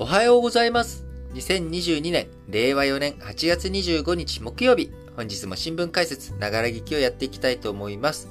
[0.00, 1.04] おはようございます。
[1.34, 8.28] 2022年、令和4年8月25日木曜日、本日も新聞解説、ながら聞きをやっていきたいと思います。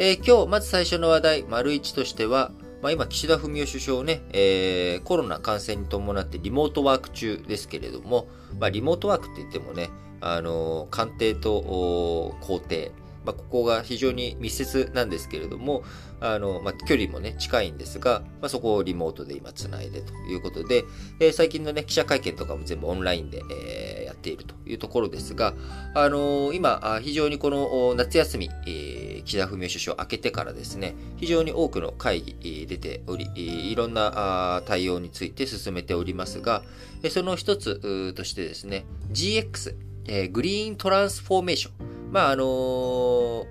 [0.00, 2.50] えー今日、まず最初の話題、丸一としては、
[2.82, 8.26] まあ、今、岸田文雄首相ね、えーコロナ感染に伴ってリモートワーク中ですけれども、
[8.58, 12.90] まあ、リモートワークって言ってもね、あのー官邸と公邸、
[13.26, 15.82] まあ、ここが非常に密接なんですけれども、
[16.20, 20.84] あの、まあ、距離もね、近いんですが、まあ、そこをリモートで今つないでということで、
[21.18, 25.54] えー最近のね、記者会見とかも全部オンラインで、えーやっているというところですが、
[25.94, 36.62] あのー今、非常にこの夏休み、えー岸田文雄首相明けてからですね、非常に多くの会議、出ており、いろんな対応について進めておりますが、
[37.10, 39.74] その一つとしてですね、GX、
[40.08, 42.12] えーグリーントランスフォーメーション。
[42.12, 43.46] まあ、あのー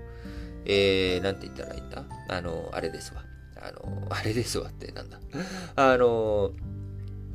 [0.64, 2.04] えー、なんて言ったらいいんだ？
[2.28, 3.22] あの、あれですわ。
[3.60, 5.20] あの、あれですわってなんだ？
[5.76, 6.52] あの、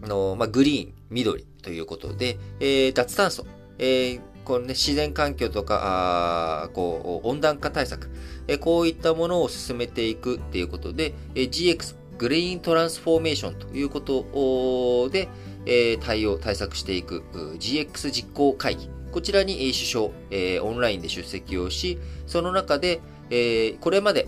[0.04, 3.46] あのまあ、グリーン、緑ということで、えー脱炭素、
[3.78, 8.10] えーこのね、自然環境とか、あこう、温暖化対策、
[8.48, 15.30] えーこういったものを進めていくっていうことで、えー GX、グリーントランスフォーメーションということで、
[15.66, 17.24] えー対応、対策していく
[17.60, 18.90] GX 実行会議。
[19.12, 24.28] こちらに首相、えーオンラインで出席をし、その中で、えーこれまで、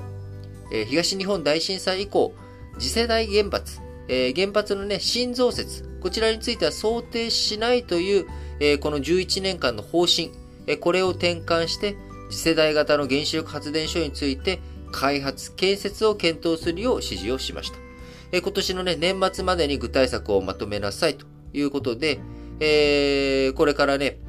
[0.71, 2.33] えー東日本大震災以降、
[2.79, 8.25] 次世代原発、えー原発のね、新増設、こちらについては想定しないという、
[8.59, 10.31] えーこの11年間の方針、
[10.67, 11.95] えーこれを転換して、
[12.29, 14.59] 次世代型の原子力発電所について、
[14.91, 17.77] 開発、建設を検討するよう指示をしました。
[18.41, 22.19] 今年のね、年末までに具体策をまとめなさいということで、
[22.59, 24.19] えーこれからね、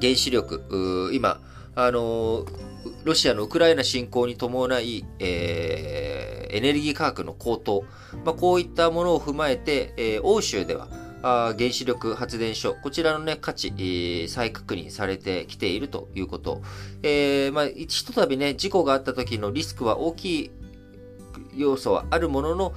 [0.00, 1.40] 原子力、今、
[1.74, 2.70] あのー
[3.04, 7.84] ロシアのウクライナ侵攻に伴い、えーエネルギー価格の高騰、
[8.24, 10.88] まあ、こういったものを踏まえて、えー欧州では、
[11.22, 16.62] あ原子力発電所、こちらのね、価値、えー再確認されてきているということ。
[17.02, 20.50] えーまあ、ひとたびね、事故があった時のリスクは大きい
[21.56, 22.72] 要素はあるものの、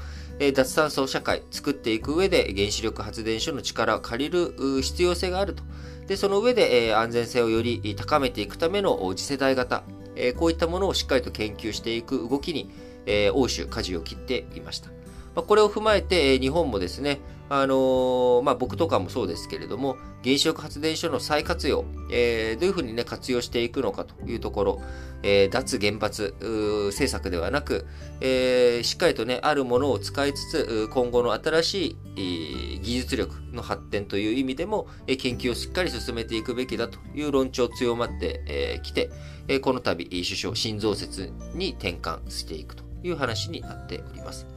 [0.47, 5.63] え脱炭素社会作っていく上で原子力発電所の力を借りる必要性があると。
[6.07, 9.83] で、その上で、えー安全性をより高めていくための次世代型、
[10.15, 12.69] えこういったものをしっかりと研究していく動きに、
[13.05, 14.89] え欧州、舵を切っていました。
[15.35, 24.81] ま、これを踏まえて、え日本もですね、あのーまあ、僕とかもそうですけれども、原子力発電所の再活用、えーどういうふうにね、活用していくのかというところ、
[25.21, 27.85] えー脱原発政策ではなく、
[28.21, 39.11] えーしっかりとね、あるものを使いつつ、今後の新しい、技術力の発展という意味でも、えー研究をしっかり進めていくべきだという論調強まってき、えーて、
[39.49, 44.47] えーこの度、首相、新増設に転換していくという話になっております。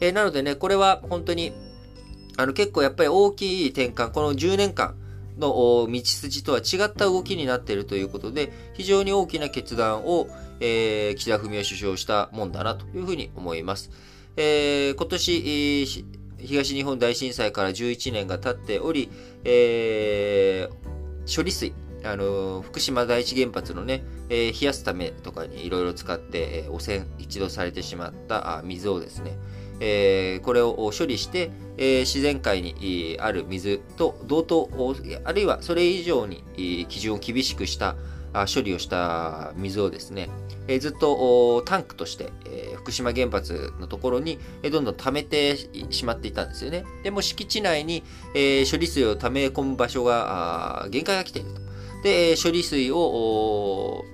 [0.00, 1.52] えーなのでね、これは本当に、
[2.36, 4.96] あの結構やっぱり大きい転換、この10年間
[5.38, 10.28] の道筋とは違った動きになっているということで、非常に大きな決断を、
[10.60, 13.90] えー岸田文雄首相したもんだなというふうに思います。
[14.36, 15.86] えー今年、
[16.38, 19.10] 東日本大震災から11年が経っており、
[19.44, 21.72] えー処理水、
[22.04, 29.36] あの福島第一原発のね、えー冷やすためとかにいろいろ使って、え汚染一度されてしまった水をですね、
[29.84, 34.70] えこれを処理して、え自然界にある水と同等、
[35.24, 36.42] あるいはそれ以上に
[36.88, 37.96] 基準を厳しくした
[38.52, 40.30] 処理をした水をですね、
[40.68, 45.56] えずっとタンクとして、え福島原発のところに、えどんどん溜めて
[45.90, 46.84] しまっていたんですよね。
[47.02, 48.02] でも敷地内に、
[48.34, 51.60] え処理水を溜め込む場所が限界が来ていると。
[52.02, 54.04] で、処理水を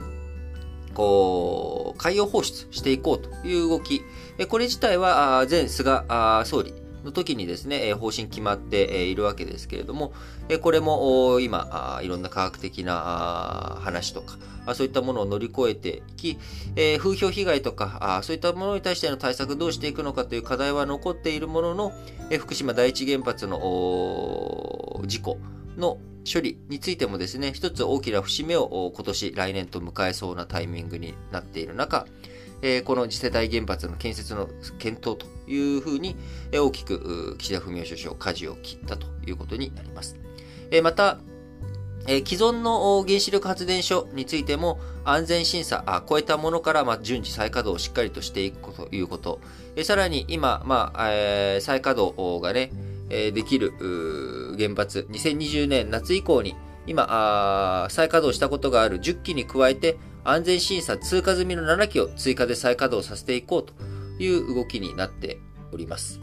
[0.95, 4.03] こう海洋放出していこうという動き、
[4.49, 6.03] これ自体は前菅
[6.45, 6.75] 総理
[7.05, 10.13] の時にですね、方針決まっているわけですけれども、
[10.61, 14.37] これも今いろんな科学的な話とか、
[14.75, 16.39] そういったものを乗り越えていき、
[16.99, 21.93] 風評被害とかそういったものに対しての対策どうしていくのかという課題は残っているものの、
[22.39, 23.59] 福島第一原発の
[25.07, 25.39] 事故
[25.77, 25.99] の
[26.31, 32.07] 処理についてもですね、一つ大きな節目を今年、来年と迎えそうなタイミングになっている中、
[32.63, 34.49] えーこの次世代原発の建設の
[34.79, 36.17] 検討というふうに、
[36.53, 40.17] えー大きく岸田文雄首相、舵を切ったということになります。
[40.71, 41.19] えーまた、
[42.07, 49.41] えー既存の原子力発電所についても安全審査、あ超えたものから、まあ、順次再稼働をしっかりとしていくということ。
[49.77, 52.71] えーさらに今、まあえー再稼働がね、
[53.09, 53.73] えーできる
[54.59, 56.55] 原発、2020年夏以降に、
[56.87, 63.75] 今再稼働したことがある10基に加えて、安全審査通過済みの7基を追加で再稼働させていこうと
[64.23, 65.39] いう動きになって
[65.73, 66.21] おります。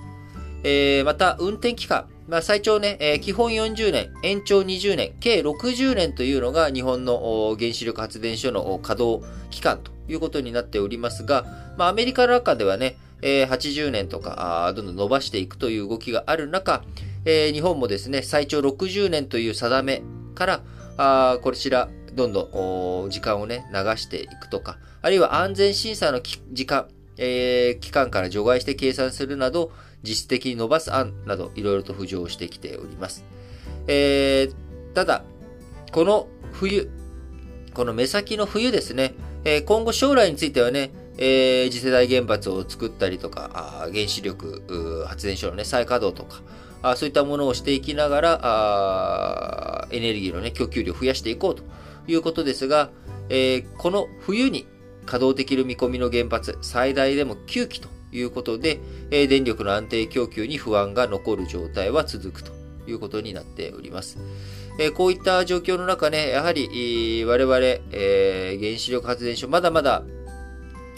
[0.63, 2.07] えー、また、運転期間。
[2.27, 11.45] まあ、最長ね、えー、基本40年、延長20年、計60年というのが日本の原子力発電所の稼働期間ということになっておりますが、
[11.77, 16.83] まあ、アメリカの中ではね、えー、80年とか、どんどん伸ばしていくという動きがある中、
[17.23, 20.03] えー、日本もですね、最長60年という定め
[20.35, 20.61] から、
[20.97, 26.87] あこちら、どんどん時間をね、流していくとか、あるいは安全審査の時間、
[27.17, 29.71] えー、期間から除外して計算するなど、
[30.03, 33.23] 実質的に伸ばす案など、いろいろと浮上してきております。
[33.87, 35.23] えー、ただ、
[35.91, 36.89] この冬、
[37.73, 39.13] この目先の冬ですね、
[39.45, 46.41] えー、今後将来についてはね、えー、次世代原発を作ったりとか、あ原子力発電所のね、再稼働とか、
[46.81, 51.63] あそういったものをしていきながら、あエネルギーのね、供給量を増やしていこうと
[52.07, 52.89] いうことですが、
[53.29, 54.67] えー、この冬に
[55.05, 58.79] 稼働できる見込みの原発、最大でも9基ということで、
[59.11, 62.51] えー、電力の安定供給に不安が残る状態は続くと
[62.87, 64.17] いうことになっております。
[64.79, 67.57] えー、こういった状況の中ね、やはり、我々、
[67.91, 70.03] えー、原子力発電所、まだまだ、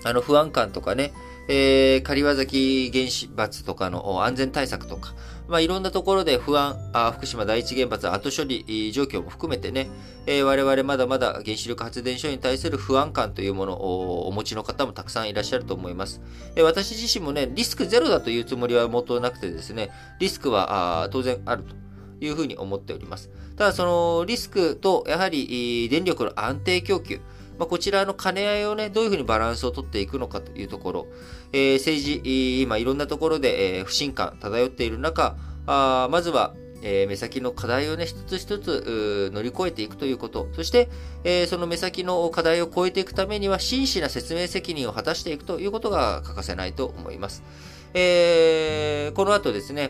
[0.04, 1.14] あの、不安感とかね、
[1.48, 5.16] えー、狩崎原子罰とかの安全対策とか、
[5.50, 9.90] まあ、いろんなところで不安、あ福島第一原発後処理状況も含めてね、
[10.28, 16.22] えー、我々まだまだ原子力発電所に対する不安感というものをお持ちの方もたくさんいらっしゃると思います。
[16.56, 21.76] えー、私自身もね、リスクゼロだというつもりはもとなくてですね、リスクはあ当然あると。
[22.22, 23.30] いうふうに思っております。
[23.56, 27.22] ただ、そのリスクと、やはり電力の安定供給、
[27.58, 31.08] まあ、こちらの兼ね合いをね、どういうふうにバランスをとっていくのかというところ、
[31.54, 35.36] え、政治、今いろんなところで、え、不信感漂っている中、
[35.66, 40.48] あまずは、え、目先の課題をね、一つ一つ乗り越えていくということ。
[40.54, 40.90] そして、
[41.24, 47.44] え、その目先の課題を超えていくためには、真摯な説明責任を果たしていくということが欠かせないと思います。
[47.94, 49.90] えー、この後ですね、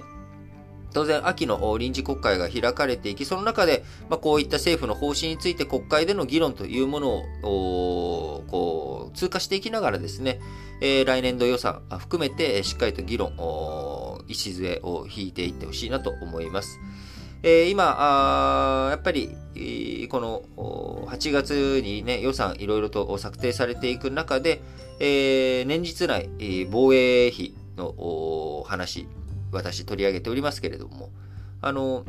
[0.94, 7.09] 当然、秋の臨時国会が開かれていき、その中で、まあ、こういった政府の方針について国会での議論というもの
[7.44, 10.39] を、こう、通過していきながらですね、
[10.81, 13.33] えー、来年度予算含めて、しっかりと議論、
[14.27, 16.80] 礎を引いていってほしいなと思います。
[17.41, 19.30] えー、今あ、やっぱり、
[20.09, 20.41] この
[21.07, 24.62] 8月にね、予算いろいろと策定されていく中で、
[25.00, 26.30] えー、年日内、
[26.69, 29.07] 防衛費の話、
[29.51, 31.10] 私取り上げておりますけれども、
[31.62, 32.06] あの、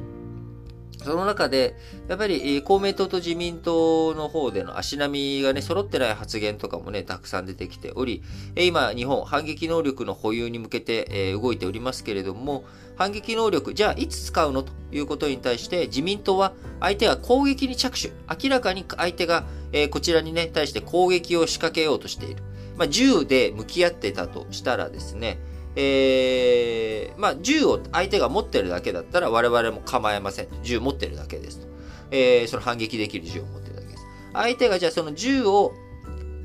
[1.03, 1.77] その中で、
[2.09, 8.23] やっぱり公明党と自民党の方での足並みがね、揃ってない発言とかもね、たくさん出てきており、
[8.55, 12.65] 今、日本、反撃能力の保有に向けて動いておりますけれども、
[12.97, 19.45] 反撃能力、じゃあいつ使うのということに対して、自民党は相手が攻撃に着手、明らかに相手が
[19.91, 22.43] こちらにね、対して攻撃を仕掛けようとしている。
[22.77, 25.39] まあ、銃で向き合ってたとしたらですね、
[25.77, 30.49] えー、まあ、銃を相手が持ってるだけだったら我々も構えません。
[30.63, 31.67] 銃持ってるだけですと。
[32.11, 34.05] えー、その反撃できる銃を持ってるだけです。
[34.33, 35.73] 相手がじゃあその銃を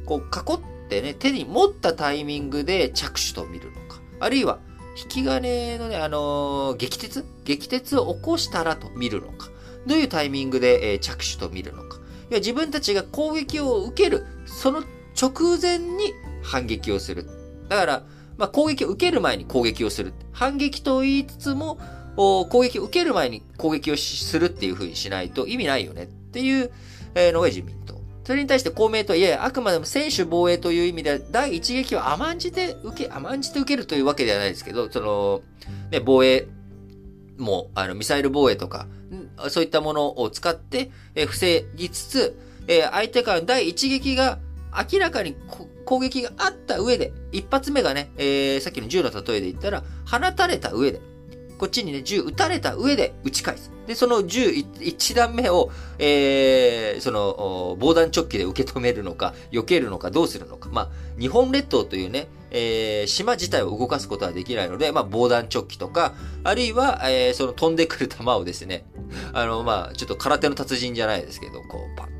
[0.05, 3.99] こう囲ってね、手に持ったタイミングで着手と見るのか。
[4.19, 4.59] あるいは、
[4.97, 7.25] 引き金のね、あのー、撃鉄？
[7.43, 9.49] 撃鉄を起こしたらと見るのか。
[9.87, 11.97] どういうタイミングで、えー、着手と見るのか。
[12.29, 14.83] いや、自分たちが攻撃を受ける、その
[15.19, 16.13] 直前に
[16.43, 17.27] 反撃をする。
[17.67, 18.03] だから、
[18.37, 20.13] まあ、攻撃を受ける前に攻撃をする。
[20.31, 21.79] 反撃と言いつつも、
[22.15, 26.71] 攻撃を受ける前に攻撃をするっていう風にしないと意味ないよねっていう
[27.15, 27.95] のが自民党。
[28.23, 35.41] それに対して公明党は、いやいや、あくまでも選手防衛という意味では、第一撃は甘んじて受け、甘んじて受けるというわけではないですけど、その、
[35.91, 36.47] ね、防衛
[37.37, 38.87] も、あの、ミサイル防衛とか、
[39.49, 40.89] そういったものを使って、
[41.27, 42.39] 防ぎつつ、
[42.91, 44.39] 相手から第一撃が
[44.91, 45.35] 明らかに
[45.85, 51.01] 攻撃があった上で、一発目がね、えー、さっきの銃の例えで言ったら、放たれた上で、
[51.57, 53.71] こっちにね、銃撃たれた上で撃ち返す。
[53.87, 60.69] で、その銃一段目を、えー、その、防弾チョッキで受け止めるのか、避けるのか、どうするのか。
[60.71, 60.89] まあ、
[61.19, 66.13] 日本列島というね、えー、島自体を動かすことはできないので、まあ、防弾チョッキとか、
[66.43, 68.85] あるいは、えー、その飛んでくる弾をですね、
[69.33, 72.14] あの、まあ、ちょっと空手の達人じゃないですけど、こう、パッ、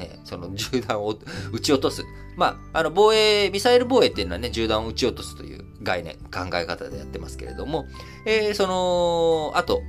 [0.00, 1.18] ね、その 銃弾を
[1.52, 2.04] 撃ち落とす。
[2.36, 7.86] まあ、あの、防衛、ミサイル防衛っていうのはね、銃弾を撃ち落とすという概念、考え方でやってますけれども、
[8.24, 9.82] えー、その後、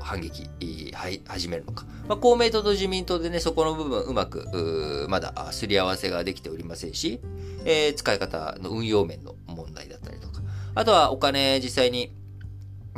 [0.00, 1.86] 反撃、はい、始めるのか。
[2.08, 7.20] まあ、公明党と自民党でね、そこの部分うまく、まだすり合わせができておりませんし、
[7.64, 10.40] えー、使い方の運用面の問題だったりとか、
[10.74, 12.12] あとはお金実際に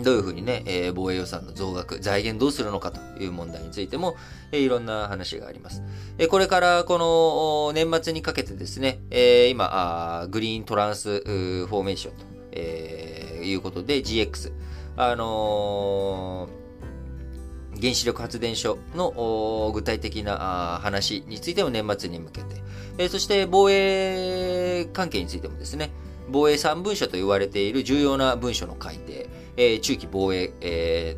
[0.03, 4.17] どういうふうにね、えー、防衛予算の増額、財源どうするのかという問題についても、
[4.53, 5.83] えー、いろんな話があります。
[6.19, 9.69] えー、これからこの年末にかけてですね、えー、今
[10.23, 14.53] あ、グリーントランスフォーメーションと、えー、いうことで GX、
[14.97, 16.49] あの、
[17.81, 22.57] 原子力発電所の具体的な話についても年末に向けて、
[22.99, 25.91] えー、そして防衛関係についてもですね、
[26.31, 29.29] 防衛3文書と言われている重要な文書の改定、
[29.61, 31.17] えー、中期防衛、え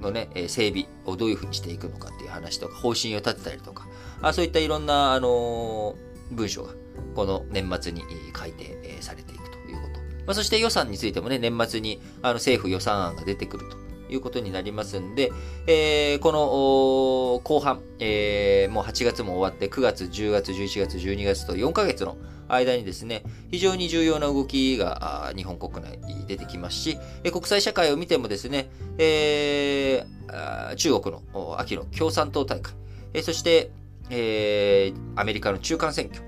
[0.00, 3.88] ー、のね、整備をどういうふうにしていくのかっていう話とか、方針を立てたりとか、
[4.20, 6.74] あそういったいろんな、あのー、文書が、
[7.14, 8.02] この年末に
[8.34, 10.00] 改定されていくということ。
[10.26, 15.32] まあ、そして予算についてもね、年末にあの政府予算案が出てくるということになりますんで、
[15.66, 22.16] えー、この後半、えー、もう8月も終わって9月、10月、11月、12月と4ヶ月の
[22.48, 26.98] 間にですね、非常に重要な動きが日本国内に出てきますし、
[27.32, 32.74] 国際社会を見てもですね、えー、中国の秋の共産党大会、
[33.22, 33.70] そして、
[34.10, 36.22] えー、アメリカの中間選挙、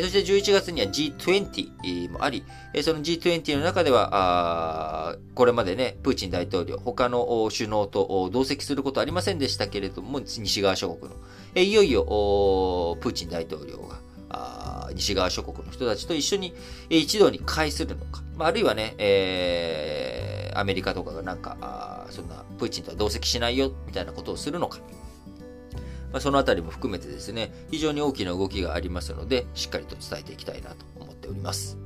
[0.00, 2.44] そして11月には G20 もあり、
[2.82, 11.16] その G20 の中では、これまでね、プーチン大統領、他の首脳と同席することはありませんでしたけれども、西側諸国の、
[11.60, 12.02] いよいよ
[13.00, 13.78] プーチン大統領
[14.30, 16.54] が、西側諸国の人たちと一緒に
[16.90, 24.80] 一度に会するのか、あるいはね、えー、アメリカとかがなんか、そんなプーチンとは同席しないよ、みたいなことをするのか、
[26.14, 31.76] まあ、そのあたりも含めてですね、非常に大きな動きがありますので、しっかりと伝えていきたいなと思っております。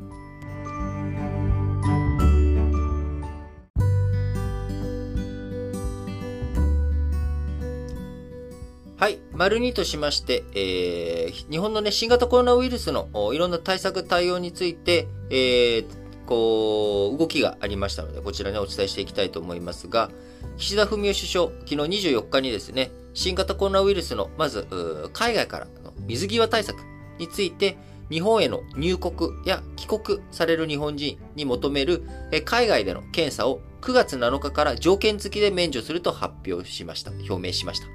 [8.98, 9.18] はい。
[9.32, 15.86] 丸2としまして、えー、日本のね、新型コロナウイルスのいろんな対策対応について、えー、
[16.28, 20.10] こう、動きがありましたので、こちらね、お伝えしていきたいと思いますが、
[20.58, 21.76] 岸田文雄首相、昨日
[22.10, 24.66] 24日にですね、新型コロナウイルスの、まず、
[25.14, 26.76] 海外からの水際対策
[27.18, 27.78] について、
[28.10, 32.06] 日本への入国や帰国される日本人に求める
[32.44, 37.10] 海外での検査を9月7日から条件付きで免除すると発表しました。
[37.10, 37.86] 表明しました。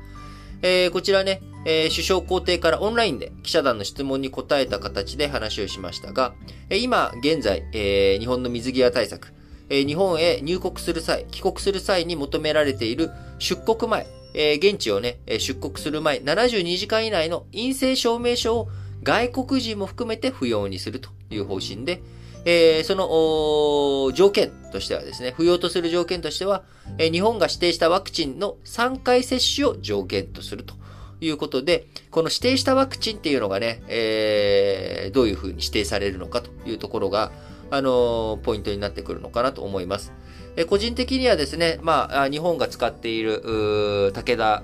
[0.66, 6.34] えー、こちらね、えー、首相公邸からオンラインで記者団の質問に答えた形で話をしましたが、
[6.70, 9.34] えー、今現在、えー、日本の水際対策、
[9.70, 18.70] えー、日本へ入国する際、帰国する際に求められている出国前、えー、現地をね、出国する前、72時間以内の陰性証明書を
[19.04, 22.02] 外国人も含めて不要にするという方針で、
[22.46, 26.64] えー、その条件としてはですね、不要とする条件としては、
[26.98, 30.76] えー、日本が指定したワクチンの3回接種を条件とすると
[31.22, 37.32] いうことで、この指定したワクチンっていうのがね、えー、どういうふうに指定されるのかというところが、
[37.72, 40.12] あのポイントになってくるのかなと思います。
[40.56, 44.64] え個人的にはですね、まあ、日本が使っている、武田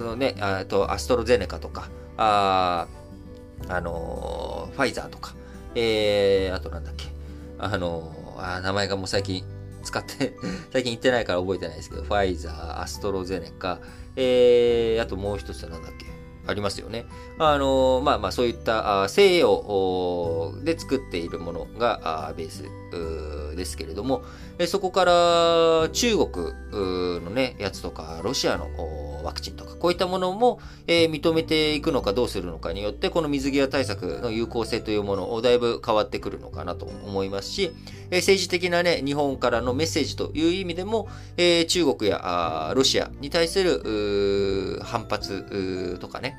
[0.00, 2.88] のね、あとアストロゼネカとか、あ
[3.68, 5.34] あのファイザーとか、
[5.76, 7.04] えー、あとなんだっけ、
[7.58, 9.44] あのあ名前がもう最近
[9.84, 10.34] 使って
[10.72, 13.78] 最近言ってないから覚えてないですけど、ファイザー、アストロゼネカ、
[14.16, 16.06] えー、あともう一つなんだっけ、
[16.46, 17.04] ありますよね。
[17.38, 22.64] あの、まあまあそういった西洋で作っているものがベース
[23.54, 24.22] ですけれども、
[24.66, 26.54] そこから中国
[27.22, 28.66] のね、やつとか、ロシアの
[29.26, 37.72] ワクチンとか、こういったものも、え認めていくのかどうするのかによって、この水際対策の有効性というものをだいぶ変わってくるのかなと思いますし、
[38.10, 46.36] え政治的なね、日本からのメッセージという意味でも、え中国やロシアに対する反発とかね、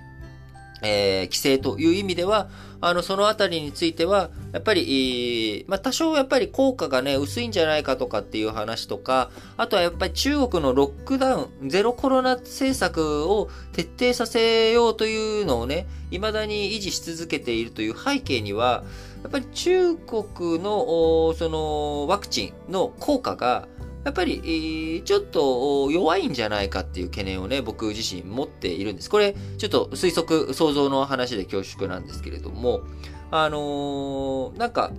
[0.81, 18.83] えー、規制という意味では、あの、そのあたりについては、やっぱり、まあ、多少やっぱり効果がね、薄いんじゃないかとかっていう話とか、あとはやっぱり中国のロックダウン、ゼロコロナ政策を徹底させようというのをね、未だに維持し続けているという背景には、
[19.23, 23.67] やっぱり中国の、その、ワクチンの効果が、
[24.07, 29.09] やっぱり、ちょっと弱いんじゃないかっていう懸念をね、僕自身持っているんです。
[29.09, 32.83] これ、ちょっと推測、想像の話で恐縮なんですけれども、
[33.31, 34.93] あのー、なんか、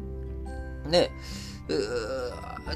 [0.87, 1.11] ね、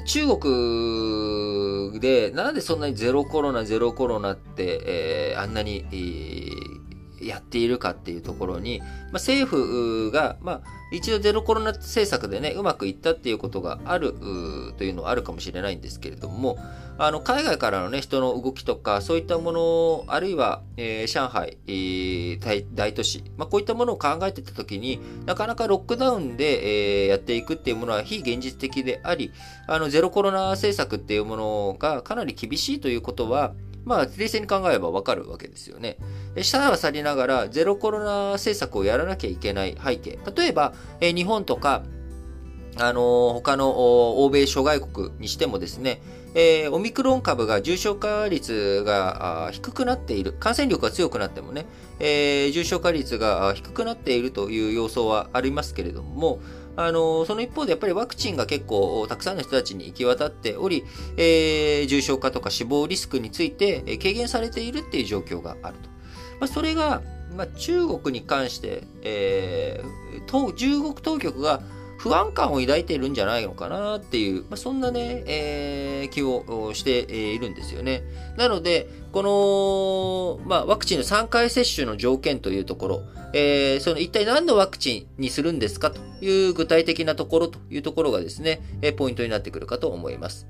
[0.07, 6.72] 中国で、なんでそんなにゼロコロナ、ゼロコロナって、えー、あんなに、えー
[7.27, 10.61] やっているかっていうところに、まあ、政府が、まあ、
[10.91, 14.13] 一度ゼロコロナ政策でね、うまくいったっていうことがある
[14.77, 16.57] というのはあるかもしれないんですけれども、
[16.99, 29.31] あの、海外からのね、人の動きとか、そういったもの、あるいは、えー、上海、えー、大都市、まあ、こういったものを考えてたときに、なかなかロックダウンで、えー、やっていくっていうものは非現実的であり、
[29.65, 33.53] あの、ゼロコロナ政策っていうものがかなり厳しいということは、
[33.85, 35.97] まあ、冷静に考えればわかるわけですよね。
[36.41, 40.19] 下は去りながら、ゼロコロナ政策をやらなきゃいけない背景。
[40.35, 41.83] 例えば、え日本とか、
[42.77, 46.01] あの、他の欧米諸外国にしてもですね、
[46.35, 51.67] えー、オミクロン株が重症化率が低くなっている、感染力が強くなってもね、
[51.99, 56.39] えー、重症化率が低くなっているという様相はありますけれども、
[56.75, 60.83] あの、その一方でやっぱりワクチンが結構たくさんの人たちに行き渡っており、
[61.17, 65.89] えー、重症化とか死亡リスクについて軽減されているっていう状況があると。
[66.39, 67.01] まあ、それが、
[67.35, 71.61] まあ、中国に関して、えー、中国当局が
[72.03, 78.03] 不安感を抱いているんじゃないのかなっていう、まあ、そんなね、えー、気をしているんですよね。
[78.35, 90.45] なので、この、まあ、ワクチンの3回接種の条件というところ、えー、その一体何のワクチンにするんですかという具体的なところというところがですね、えポイントになってくるかと思います。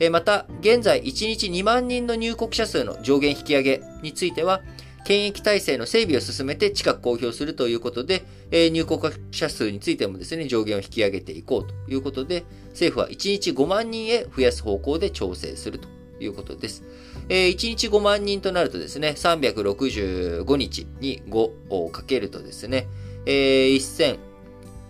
[0.00, 4.62] えまた、現在1日2万人の入国者数の上限引き上げについては、
[5.04, 15.88] 検疫体制の整備を進めて近く公表するということで、え入国者数についてもですね、上限を引き上げていこうということで、政府は1日5万人へ増やす方向で調整すると
[16.20, 16.82] いうことです。
[17.28, 22.88] え1日5万人となるとですね、365日に5をかけるとですね、
[23.26, 23.66] え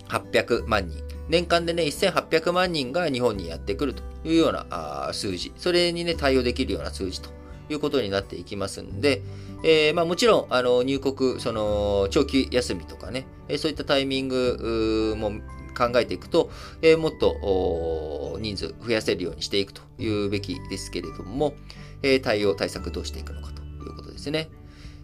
[0.07, 1.03] 1800万人。
[1.27, 5.51] 年間でね、1800万人が日本にやってくるというような数字。
[5.57, 7.29] それにね、対応できるような数字と
[7.69, 9.21] いうことになっていきますんで、
[9.67, 15.31] えー、まあもちろん、あの、入国、その、長期休みとかね、えそういったタイミングも
[15.75, 16.51] 考えていくと、
[16.83, 21.55] え、もっと人数増やせるようにしていくというべきですけれども、
[22.03, 24.49] え、対応対策どうしていくのかということですね。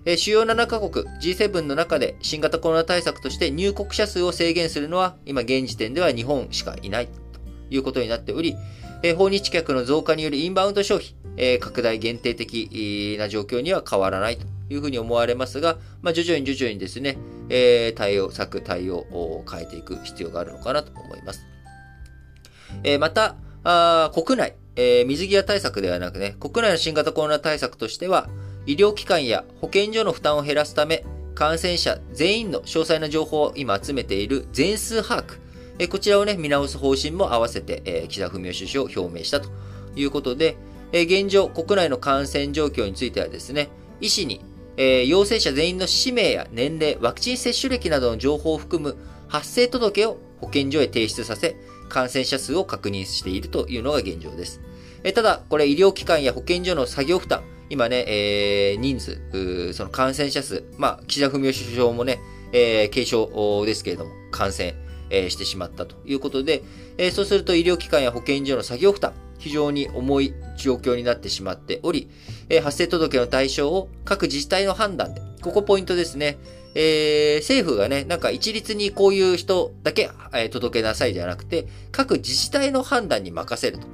[0.05, 7.13] え、主要7カ国 G7 の中で新型コロナ対策として入国者数を制限するのは今現時点では日本しかいないと
[7.71, 8.55] いうことになっており、
[9.03, 17.17] え訪日客の増加によるインバウンド消費、え拡大限定的な状況には変わらないというふうに思われますが、まあ、徐々に徐々にですね、
[17.49, 21.45] え対応策、対応を変えていく必要があるのかなと思います。
[22.83, 28.29] えまた、あ国内、え水際対策ではなくね、国内の新型コロナ対策としては、
[28.67, 35.39] 医療機関や保健所の負担を減らすため、感染者全員の詳細な情報を今集めている全数把握、
[35.81, 39.49] えこちらをね、見直す方針も合わせて、え岸田文雄首相を表明したと
[39.95, 40.55] いうことで、
[40.93, 44.41] え現状、国内の感染状況についてはですね、医師に、
[44.77, 48.95] え陽性者全員の氏名や年齢、ワクチン接種歴などの情報を含む
[49.27, 51.55] 発生届を保健所へ提出させ、
[51.89, 54.61] 感染者数を確認しているというのが現状です。
[55.03, 57.41] えただ、これ医療機関や保健所の作業負担、
[57.71, 62.19] 今ね、えー、人数、その感染者数、まあ、岸田文雄首相もね、
[62.53, 64.75] えー、軽症ですけれども、感染、
[65.11, 66.63] えー、してしまったということで、
[66.97, 72.09] えー、そうすると医療機関や保健所の作業負担、非常に重い状況になってしまっており、
[72.49, 76.37] えー、発生届の対象を各自治体の判断で、ここポイントですね。
[76.73, 83.87] えー、政府がね、なんか一律にこういう人だけ、えー、届けなさいじゃなくて、各自治体の判断に任せると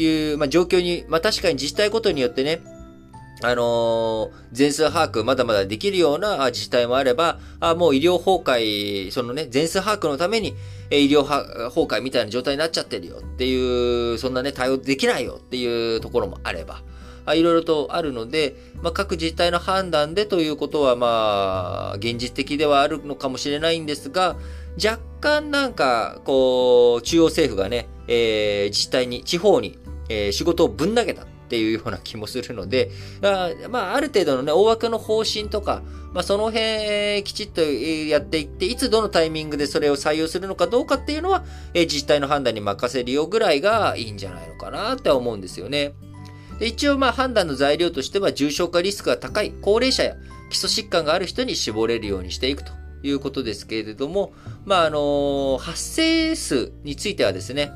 [0.00, 2.60] いう、まあ、状況に、まあ、確かに自治体ごとによってね、
[3.42, 10.54] あのー、全数把握まだまだできるような自治体もあれば、あもう医療崩壊、そのね、全数把握のために、
[10.90, 16.82] 医療崩壊みたいな状態になっちゃってるよっていう、そんなね、対応できないよっていうところもあれば、
[17.34, 24.36] いろいろとあるので、まあ、各自治体の判断でということは、まあ、現実的ではあるのかもしれないんですが、
[24.82, 31.26] 若干なんか、こう、中央政府がね、えー、自治体に、地方に、えー、仕事をぶん投げた。
[31.50, 35.82] っていうような気もするので、あまあ、ある程度のね、大枠の方針とか、
[36.12, 45.92] まあ、その辺、きちっとやっていって、いつどのタイミングでそれを採用するのかどうかっていうのは、え自治体の判断に任せるよぐらいがいいんじゃないのかなって思うんですよね。
[46.60, 50.14] で一応、まあ、判断の材料としては、重症化リスクが高い高齢者や
[50.50, 54.32] 基礎疾患がある人に絞れるようにしていくということですけれども、
[54.64, 57.72] まあ、あの発生数についてはですね、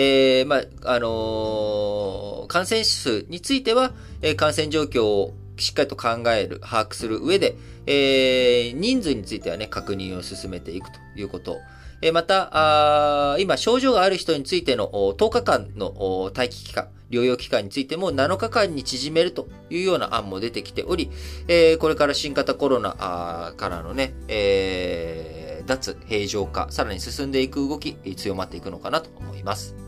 [0.00, 3.90] えー、まあ、あのー、感染者数については、
[4.22, 7.56] えー、感染状況をしっかりと考える、把握する上で、
[7.86, 11.58] えー、人数についてはね、確認を進めていくということ。
[12.00, 21.10] えー、また、あ今、症状がある人についての10日間の待機期間、療養期間についても7日間に縮めるというような案も出てきており、
[21.48, 29.87] えー、これから新型コロナからのね、えー、脱平常化、さらに進んでいく動き、強まっていくのかなと思います。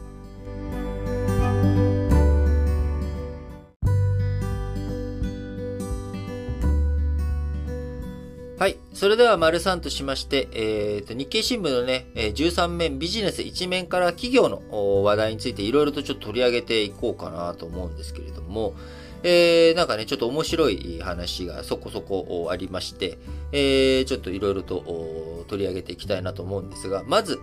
[8.60, 8.76] はい。
[8.92, 18.74] それでは、丸3としまして、えー、と、日経新聞のね、13面ビジネス1面から企業の話題についていろいろとちょっと取り上げていこうかなと思うんですけれども、
[19.22, 23.16] えー、なんかね、ちょっと面白い話がそこそこありまして、
[23.52, 27.40] えー、ちょっといろいろと取り上げていきたいなと思うんですが、まず、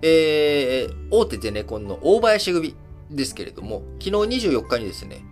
[0.00, 2.76] えー、大手ゼネコンの大林組
[3.10, 5.24] ですけれども、昨日24日にですね、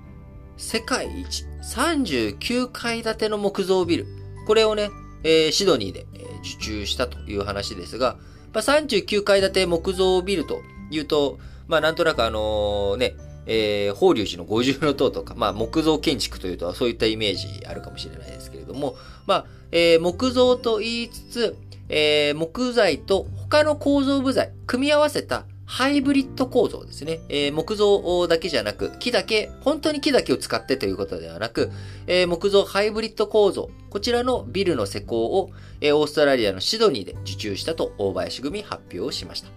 [0.57, 4.07] 世界一39階建ての木造ビル、
[4.49, 4.90] これをね、
[5.25, 6.07] えー、シドニーで、
[6.41, 8.17] 受注したという話ですが、
[8.53, 13.15] まあ、39階建て木造ビルというと、まあなんとなくあのね、
[13.47, 21.57] えー、法隆寺の五重塔とか、まあ木造建築というとそういったイメージあるかもしれないですけれども、まあ、えー、木造と言いつつ、
[21.89, 27.21] えー、木材と他の構造部材、組み合わせたハイブリッド構造ですね。
[27.29, 31.71] えー、木造だけじゃなく、木だけ、本当に木だけを使ってということではなく、
[32.09, 39.49] えー、木造ハイブリッド構造、こちらのビルの施工を、えー、オーストラリアのシドニーで受注したと大林組発表しました。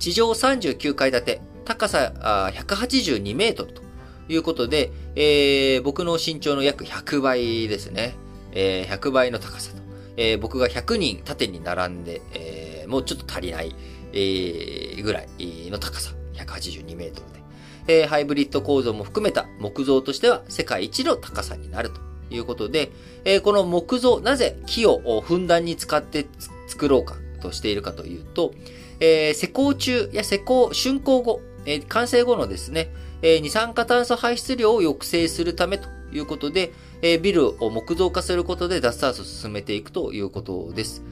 [0.00, 3.82] 地上39階建て、高さ182メートルと
[4.28, 8.16] いうことで、えー、僕の身長の約100倍ですね。
[8.50, 9.80] えー、100倍の高さと。
[10.16, 13.72] えー、僕が100人縦に並んで、えー、もうちょっと足りない、
[14.12, 15.28] え、ぐらい
[15.70, 16.12] の高さ。
[16.34, 17.40] 182メートルで。
[17.86, 22.00] えー、ハイブリッド構造も含めた木造としては世界一の高さになると
[22.34, 22.92] いうことで、
[23.24, 26.26] えー、この木造、なぜ木をふんだんに使って
[26.68, 28.52] 作ろうかとしているかというと、
[29.00, 32.92] えー、施工中や施工、竣工後、えー、完成後のですね、
[33.22, 41.02] えー、二酸化炭素排出量を抑制するためということで、えー、ビルを木造化することで脱炭素を進めていくということです。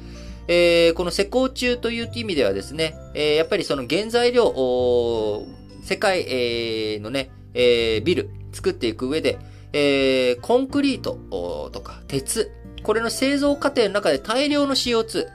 [0.48, 5.46] えー、この施工中という意味ではですね、えー、やっぱりその原材料、
[5.82, 9.38] 世界、えー、のね、えー、ビル作っていく上で、
[9.72, 12.50] えー、コンクリートとか鉄、
[12.82, 15.26] これの製造過程の中で大量の CO2、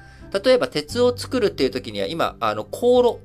[0.43, 3.19] 例えば鉄を作るっていう時には今、あの、香炉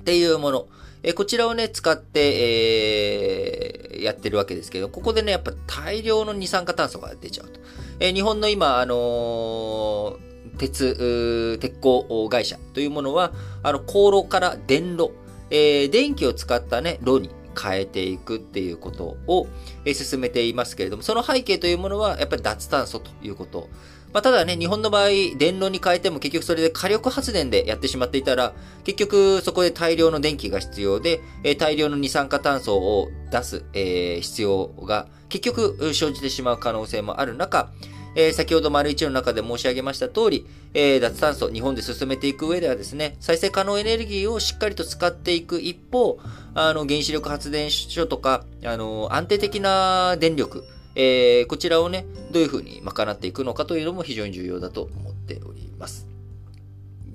[0.00, 0.66] っていうもの、
[1.02, 7.60] えこちらをね、使って、えー、やってるわけですけど、ここでね、やっぱ大量の二酸化炭素が出ちゃうと。
[8.00, 10.29] え日本の今、あのー、
[10.60, 15.12] 鉄、鉄鋼会社というものは、あの、航路から電炉、
[15.50, 19.46] えー、電気を使ったね、炉に変えていくっていうことを、
[19.86, 23.68] え進めていますけれども、その背景というものは、やっぱり脱炭素ということ。
[24.12, 28.52] まあ、ただね、日本の場合、電炉に変えても結局それで火力発電でやってしまっていたら、
[28.84, 37.70] 結局そこで大量の電気が必要で、えー、大量の二酸化炭素を出す、えー、必要が結局生じてしまう可能性もある中、
[38.14, 46.18] えー、先ほど丸一の中で申し上げました通り、えー、脱炭素、日本で進めていく上ではですね、再生可能エネルギーをしっかりと使っていく一方、
[46.54, 56.06] あの、原子力発電所とか、あの、安定的な電力、えー、こちらをね、どういうふうに賄っていくのかというのも非常に重要だと思っております。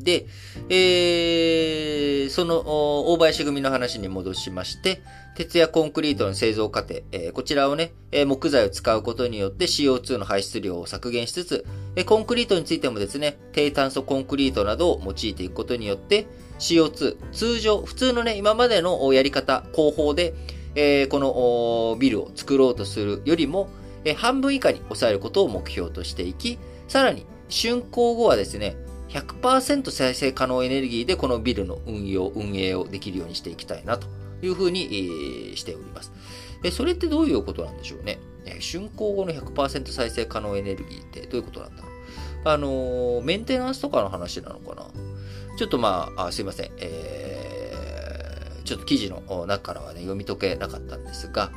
[0.06, 0.28] で、
[0.70, 2.60] えー、その
[3.12, 5.02] 大林組の話に戻しまして、
[5.36, 11.66] 鉄やコンクリートの製造過程、え、こちらをね、え、木材を使うことによって CO2 の排出量を削減しつつ、
[11.98, 16.26] え、コンクリートについてもですね、低炭素コンクリートなどを用いていくことによって
[16.58, 20.34] CO2、通常、普通のね、今までのやり方、工法で、
[20.74, 23.68] え、このビルを作ろうとするよりも、
[24.06, 28.78] え、半分以下に抑えることを目標としていき、さらに竣工後はですね、
[29.10, 34.08] 100%再生可能エネルギーでこのビルの運用、運営をできるようにしていきたいなと。
[34.42, 36.12] いうふうに、しております。
[36.72, 38.20] それってどういうことなんでしょうね。
[38.46, 41.82] え竣工後の100%再生可能エネルギーってどういうことなんだ？
[41.82, 41.92] ろう。
[42.46, 44.88] あの、メンテナンスとかの話なのかな？
[45.58, 46.72] ちょっとまあ、あすいません。
[46.78, 51.52] えー、ちょっと記事の中からはね、読み解けなかったんですが、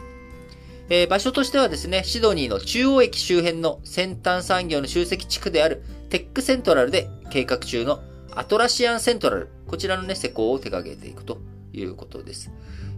[0.89, 8.01] えー、場所としてはですね、シドニーの中央駅周辺の先端産業の集積地区であるテックセントラルで計画中の
[8.35, 11.39] アトラシアンセントラル、こちらのね、施工を手掛けていくと
[11.79, 12.51] いうことです。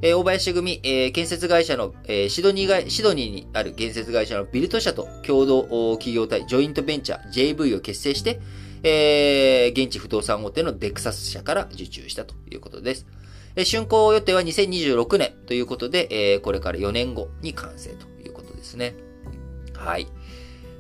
[0.03, 5.63] えー、大林組、えー、建設会社の、えー、シドニーシドニーにある建設会社のビルト社と共同
[5.97, 8.41] 企業体、ジョイントベンチャー JV を結成して、
[8.83, 13.07] えー、現地不動産大手のデクサス社から受注したということです。
[13.57, 18.95] えー、竣工予定は2026年ということで、えー、これから4年後に完成ということですね。
[19.75, 20.07] はい。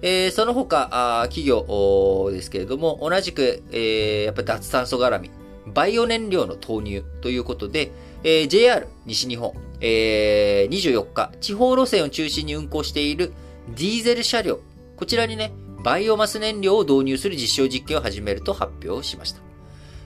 [0.02, 5.30] えー、その他、企業ですけれども、同じく、えー、やっぱ脱炭素絡み、
[5.72, 13.32] バイオ燃料の投入ということで、えー、JR 西日本、えー、24日、地方路線を中心に運行している
[13.68, 14.60] ディーゼル車両、
[14.96, 15.52] こちらにね、
[15.82, 19.40] バイオマス燃料を導入する実証実験を始めると発表しました。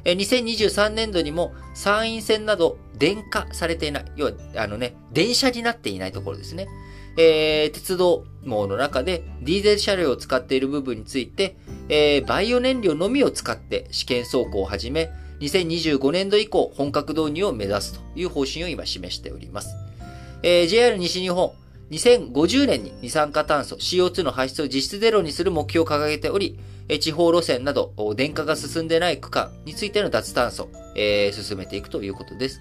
[0.04, 6.68] 2023年度にも参院選など電化されていない、要は、あのね、電車になっていないところですね。
[7.16, 11.56] えー、鉄道網の中でディーゼル車両を使っている部分について、
[11.88, 19.76] えー、バイオ燃料のみを使って試験走行を始め、2025年度以降本格導入を目指すという方針を今示しております。
[20.42, 21.52] えー、JR 西日本、
[21.90, 32.60] 2050年に二酸化炭素 CO2 の排出を実質ゼロにする目標を掲げており、え地方路線など、電化が進んでない区間についての脱炭素、えー、進めていくということです。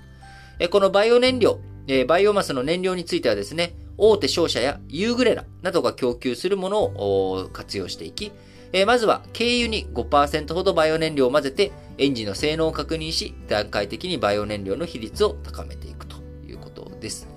[0.59, 8.31] えこのバイオ燃料、えバイオマスの燃料についてはですね、大手商社やユーグレラなどが供給するものを活用していき、
[8.73, 17.27] えまずは軽油に5%ほどバイオ燃料を混ぜてエンジンの性能を確認し、段階的にバイオ燃料の比率を高めていくということです。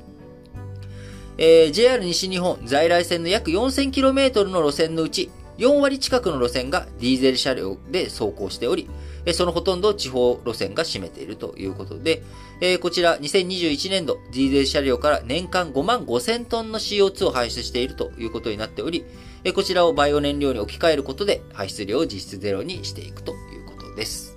[1.39, 8.89] えー、JR 西日本在来線の約 4000km の路線のうち、4割近くの路線がディーゼル車両で走行しており、
[9.33, 12.23] そのほとんど地方路線が占めているということで、
[12.81, 19.05] こちら2021年度ディーゼル車両から年間5万5000トンの CO2 を排出しているということになっており、
[19.53, 24.37] こちらをバイオ燃料に置き換えることで排出量を実質ゼロにしていくということです。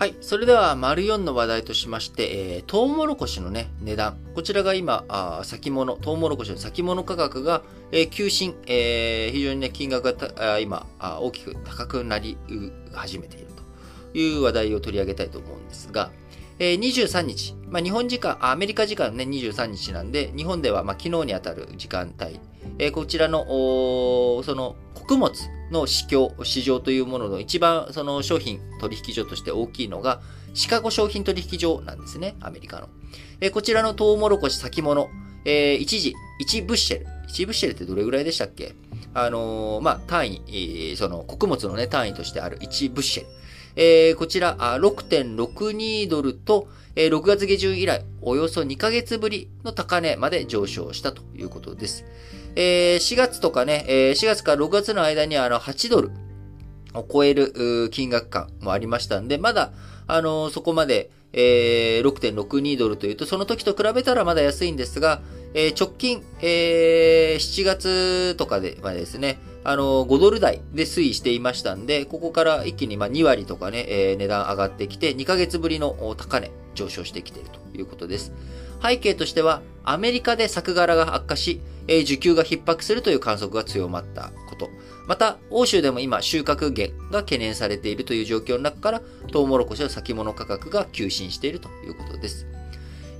[0.00, 0.16] はい。
[0.22, 4.16] それでは、丸4の話題としまして、えー、トウモロコシのね、値段。
[4.34, 12.38] こちらが今、あ先物、トウモロコシの先物価格が、えー、急進、えー、非常にね、金額が今あ、大きく高くなり
[12.94, 13.49] 始めている
[14.14, 16.10] いう話題を取り上げたいと思うんですが、
[16.58, 22.38] えー、23日、まあ、日本時間、アメリカ時間ね、23日なんで、日本ではまあ昨日にあたる時間帯、
[22.78, 23.46] えー、こちらの、
[24.44, 25.32] その、穀物
[25.70, 30.20] の市況、市場というものの一番その商品取引所として大きいのが、
[30.52, 32.88] シカゴ商品取引所なんですね、アメリカの。
[33.40, 35.08] えー、こちらのトウモロコシ先物、
[35.46, 36.14] えー、一時、
[36.46, 37.06] 1ブッシェル。
[37.28, 38.74] 1ブッシェルってどれぐらいでしたっけ？
[39.14, 43.28] あのー、まあ、単位、その穀物のね、単位としてある1ブッシェル。
[43.76, 52.04] えー、こちら、6.62ドルと、え、6月下旬以来、およそ2ヶ月ぶりの高値まで上昇したということです。
[52.56, 56.10] え、4月とかね、え、4月から6月の間にあの8ドル
[56.94, 59.72] を超える金額感もありましたんで、まだ、
[60.06, 65.22] あのそこまで、えー、6.62ドルというと、その時と比べたらまだ安いんですが、
[65.54, 78.32] えー、直近、えー、7月とかではですね、あの、5ドル台で推移していましたんで、ここから一気にま2割とかね、えー、値段上がってきて、2ヶ月ぶりの高値上昇してきているということです。
[78.82, 84.70] 背景としては、アメリカで作柄が悪化し、えー、需給が逼迫するという観測が強まったこと。
[85.06, 92.46] また、欧州でも今収穫減が懸念されているという状況の中から、トウモロコシの先物価格が急進しているということです。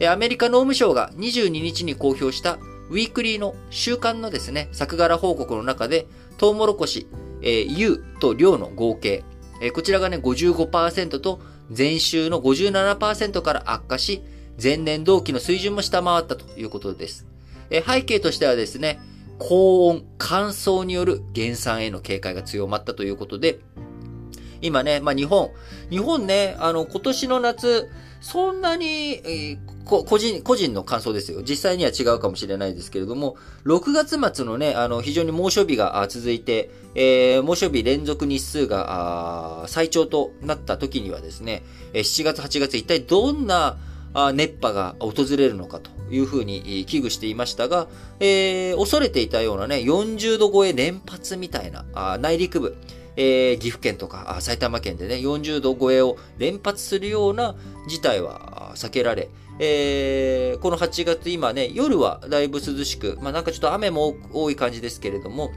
[0.08, 2.58] アメリカ農務省が22日に公表した
[2.90, 6.06] ウィークリーの週間のですね、作柄報告の中で、
[6.38, 7.06] トウモロコシ、
[7.40, 9.22] えー、U と量の合計、
[9.62, 11.40] えー、こちらがね、55%と
[11.76, 14.22] 前週の57%から悪化し、
[14.60, 17.26] 前年同期の水準も下回ったということです。
[17.70, 19.00] え背景としてはですね、
[19.38, 23.60] 高温、乾燥による減産への警戒が強まったということで、
[24.60, 25.50] 今ね、まあ日本、
[25.88, 27.88] 日本ね、あの、今年の夏、
[28.20, 28.86] そんなに、
[29.24, 31.42] えー、個人、個人の感想ですよ。
[31.42, 41.62] 実際には違うかもしれないですけれども、6月末のね、あの、非常に猛暑日が続いて、えー、猛暑日連続日数が最長となった時にはですね、
[41.94, 43.78] 7月、8月、一体どんな
[44.34, 52.76] 熱波が訪れるのかというふうに危惧していましたが、えー、恐れていたようなね、40度超え連発みたいな、あ内陸部、
[53.16, 57.54] えー、岐阜県とか埼玉県でね、40度超えを連発するような
[57.88, 65.50] 事態は避けられ、えー、この8月今ね、夜はだいぶ涼しく、まあなんかちょっと雨も多い感じですけれども、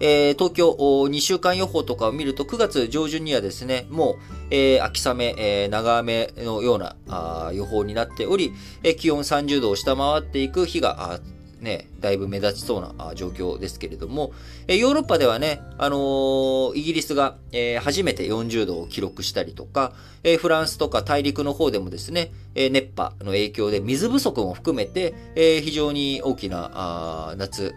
[0.00, 4.16] えー、東京2週間予報とかを見ると9月上旬にはですね、もう、
[4.50, 11.20] えー、秋雨、えー、長雨のような予報になっており、えー、気温30度を下回っていく日があ
[11.60, 14.32] ね、だいぶ目立ちそうな状況ですけれども、
[14.68, 27.74] えヨーロッパではね、あのー、イギリスが、えー、初めて40度を記録したりとか、え、フランスとか大陸の方でもですね、え熱波の影響で水不足も含めて、え非常に大きなあ夏、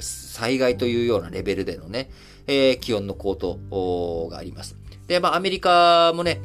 [0.00, 2.10] 災害というようなレベルでのね、
[2.46, 4.76] え気温の高騰があります。
[5.06, 6.40] で、まあ、アメリカもね、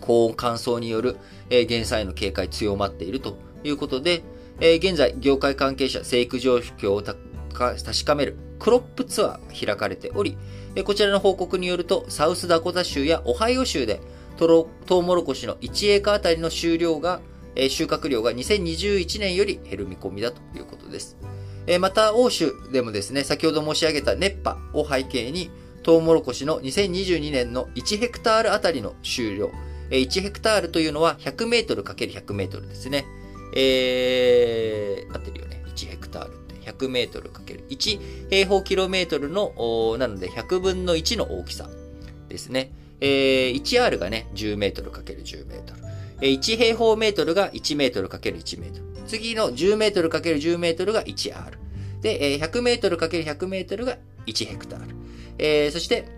[0.00, 1.16] 高温乾燥による、
[1.50, 4.22] 減災の警戒強まっているということで、
[4.60, 10.38] えー、現在、業界関係者、生育状況を確かめるクロップツアーが開かれており、
[10.74, 14.00] えー、こちらの報告によると、サウスダコタ州やオハイオ州で
[14.36, 17.20] トウモロコシの1エーカーあたりの収量が、
[17.54, 21.16] えー、収穫量が2021年より減る見込みだということです。
[21.66, 25.50] えー、また、欧州でもですね、先ほど申し上げた熱波を背景に、
[25.82, 29.50] トウモロコシの2022年の1ヘクタールあたりの収量、
[29.90, 33.04] 1ヘクタールというのは100メートル ×100 メートルですね。
[33.52, 35.62] えー、合ってるよね。
[35.74, 39.52] 1ヘクタールって100メートルかける1平方キロメートルの、
[39.98, 41.68] なので100分の1の大きさ
[42.28, 42.72] ですね。
[43.00, 45.80] えー、1R がね、10メートルかける10メートル。
[46.20, 48.86] 1平方メートルが1メートル ×1 メートル。
[49.06, 51.52] 次の10メートル ×10 メートルが 1R。
[52.00, 54.94] で、100メートル ×100 メートルが1ヘクタール。
[55.38, 56.08] えー、そして、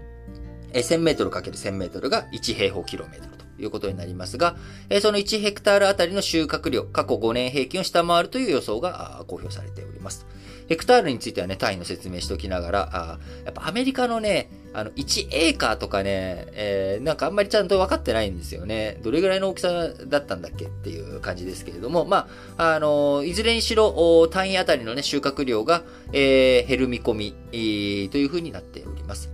[0.72, 4.56] 1000メートル ×1000 メートルが1平方キロメートルいうことになりますが、
[4.88, 10.26] えその1ヘクタールあたりの収穫量、過去5年平均を下回るという予想が公表されております。
[10.68, 19.00] ヘクタールについてはね、単位の説明しておきながら、あやっぱアメリカのね、あの、1エーカーとかね、えー、なんかあんまりちゃんと分かってないんですよね。
[19.02, 29.30] どれぐらいの大きさだったんだっけっていう感じですけれども、まあ、あの、いずれにしろ、単位あたりのね、収穫量が、えー、減る見込み、えー、というふうになっております。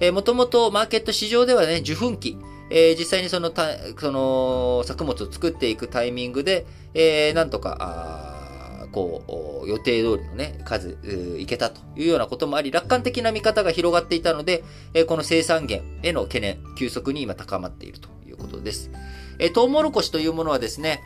[0.00, 2.38] えー、もともとマーケット市場ではね、受粉期、
[2.70, 10.96] えー、実際にそのた、その、作物を作っていくタイミングで、えー、なんとか、こう、予定通りのね、数、
[11.38, 14.64] いけたというようなこともあり、楽観的な見方が広がっていたので、
[15.06, 18.90] この生産源への懸念、急速に今高まっているということです。
[19.38, 21.00] えトウモロコシというものはですね、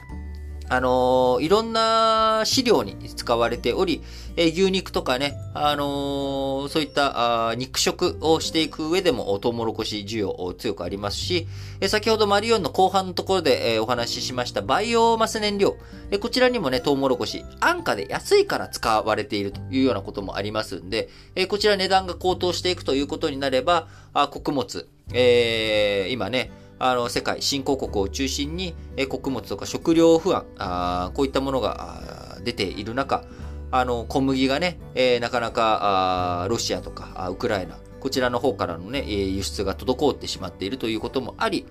[0.68, 4.02] あの、いろんな飼料に使われており、
[4.36, 11.46] え、牛肉とかね、あの、そういったあ肉食をしていく上でもトウモロコシ需要強くありますし、
[11.80, 15.76] え先ほどマリオンの後半のところで、えお話ししましたバイオマス燃料、
[16.10, 33.24] えこちらにもね、トウモロコシ、安価で安いから使われているというようなこともありますんで、えこちら値段が高騰していくということになれば、あ穀物、え今ね、あの、世界、新興国を中心に、え穀物とか食料不安、あこういったものが出ている中、
[33.70, 41.66] あの、小麦がね、えー、なかなか、あロシアとかウクライナ、こちらの方からのね、輸出が滞ってしまっているということもあり、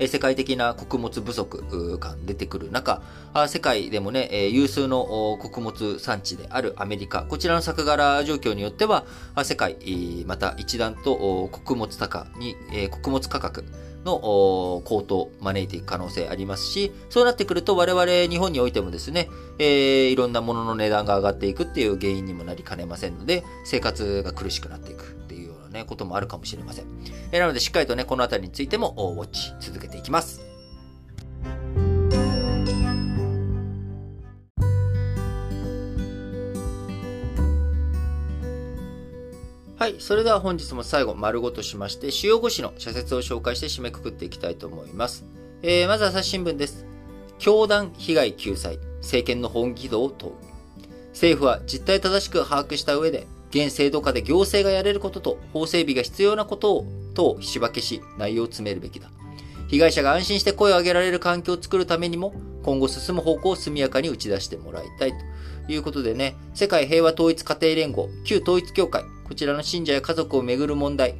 [0.00, 3.02] 世界的な穀物不足が出てくる中、
[3.48, 9.04] 世界でもね、有数の穀物産地であるアメリカ、こちらの作柄状況によっては、
[9.42, 9.76] 世界、
[10.26, 12.56] また一段と穀物高に、
[12.90, 13.64] 穀物価格
[14.04, 14.18] の
[14.84, 19.28] 高騰を招いていく可能性ありますし、そうなってくると我々日本においてもですね、
[19.58, 25.23] えー、いろんなものの値段が上がっていくっていう原因にもなりかねませんので、生活が苦しくなっていく。
[25.74, 26.86] ね、こともあるかもしれません。
[27.32, 30.40] えなので、しっかりとね、このあたりについてもウォッチ続けていきます。
[39.76, 39.96] はい。
[39.98, 45.26] それでは本日も最後、丸ごとしまして、主要5紙の社説を紹介して締めくくっていきたいと思います。
[45.62, 46.86] えー、まず朝日新聞です。
[47.38, 50.32] 教団被害救済、政権の本気度を問う。
[51.10, 59.08] 政府は実態正しく把握した上で、現制度下で行政がやれることと法整備が必要なことを、と仕分けし、内容を詰めるべきだ。
[59.68, 65.12] 被害者が安心して声を上げられる環境を作るためにも、今後進む方向を速やかに打ち出してもらいたい
[65.66, 71.14] ということでね、世界平和統一家庭連合、旧統一協会、こちらの信者や家族をめぐる問題、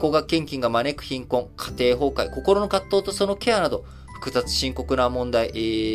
[0.00, 3.84] 高額献金が招く貧困、家庭崩壊、心の葛藤とそのケアなど、
[4.18, 5.50] 複雑深刻な問題、え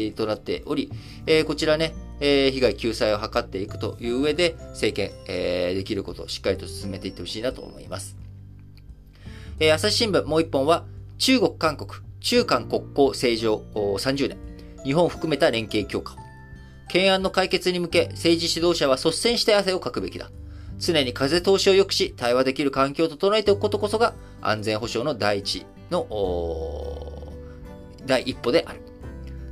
[0.08, 0.92] ー、となっており、
[1.26, 8.16] えー、こちらね、えー、被害救済を図っていくという上で、政権、えー、できることをしっかりと進めていってほしいなと思います。
[9.60, 10.86] えー、朝日新聞もう一本は、
[11.18, 14.38] 中国、韓国、中韓国交正常30年、
[14.84, 16.16] 日本を含めた連携強化。
[16.88, 20.32] 懸案の解決に向け、政治指導者は率先して汗をかくべきだ。
[20.80, 26.08] 常に風通しを良くし、対話できる環境を整えておくことこそが、安全保障の第一の、
[28.06, 28.80] 第一歩である。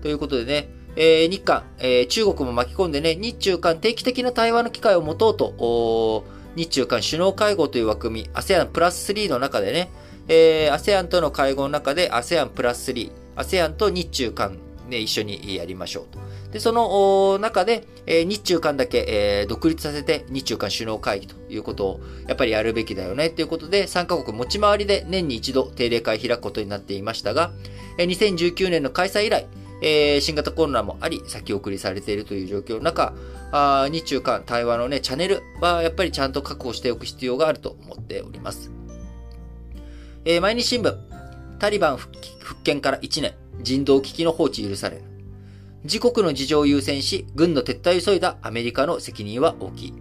[0.02, 9.90] ということでね、えー、日韓、えー、中国も巻き込んでね、日中韓定期的な対話の機会を持とうと、日中韓首脳会合という枠組み、ASEAN プラス3の中でね、
[10.28, 14.58] えー、ASEAN との会合の中で ASEAN プラス3、ASEAN と日中韓
[14.90, 16.20] で一緒にやりましょうと。
[16.52, 27.54] で、その中で、え、日中韓だけ、え、独立させて日中韓首脳会議ということをやっぱりやるべきだよねということで、3カ国持ち回りで年に一度定例会開くことになっていましたが、
[27.98, 29.48] 2019年の開催以来、
[29.82, 33.14] えー、新型コロナもあり、先送りされているという状況の中、
[33.52, 38.72] あ日中韓対話のね、チャンネルはやっぱりちゃんと確保しておく必要があると思っております。
[40.24, 40.96] えー、毎日新聞、
[41.60, 45.04] タリバン復権から1年、人道危機の放置許される。
[45.84, 49.94] 自国の事情を優先し、軍の撤退を急いだアメリカの責任は大きい。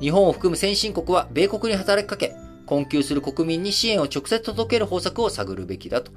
[0.00, 2.36] 日本を含む先進国は米国に働きかけ、
[2.66, 6.12] 困窮する国民に支援を直接届ける方策を探るべきだと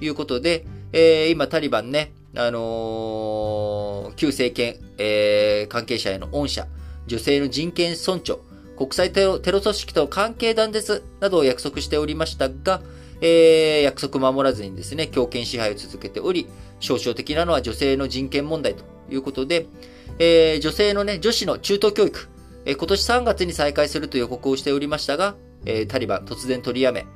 [0.00, 6.66] いうことで、えー、今タリバンね、あのー、旧政権、えー、関係者への恩赦、
[7.06, 8.38] 女性の人権尊重、
[8.76, 12.80] 国際テロテロ組織と関係断絶などを約束しておりましたが、
[13.20, 16.46] えー、約束守らずにですね、強権支配を続けており、
[16.80, 19.66] 象徴的なのは女性の人権問題ということで、
[20.18, 22.28] えー、女性のね、女子の中等教育、
[22.64, 25.34] えー、今年3月に再開すると予告をしておりましたが、
[25.66, 27.06] えー、タリバン突然取りやめ、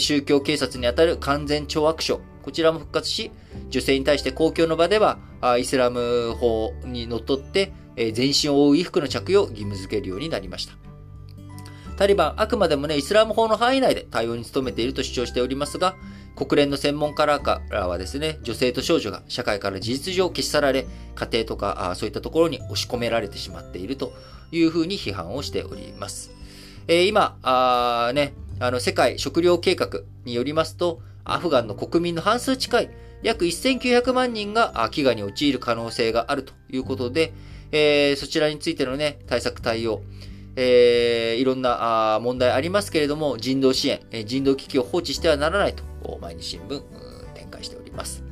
[0.00, 3.30] 宗教警察にあたる完全懲悪省、こちらも復活し、
[3.70, 5.18] 女性に対して公共の場では、
[5.58, 7.72] イスラム法にのっとって、
[8.12, 10.74] 全身を覆う衣服の着用を義務付けるようになりました。
[11.96, 15.96] タリバン、あくまでもね、イスラム法の範囲内で対応に努めていると主張しておりますが、
[16.36, 24.12] 国連の専門家らからはですね、女性と少女が社会から事実上消し去られ、家庭とかそういったところに押し込められてしまっていると
[24.52, 26.30] いうふうに批判をしております。
[26.86, 32.90] えー、今、あね、あの、世界食糧計画によりますと、アフガンの国民の半数近い
[33.22, 37.32] 約1900万人が飢餓に陥る可能性があるということで、
[37.72, 40.02] えー、そちらについてのね、対策対応、
[40.54, 45.84] えー、いろんなあ問題ありますけれども、人道支援、え人道危機を放置してはならないと、
[46.20, 46.80] 毎日新聞、
[47.34, 48.22] 展開しております。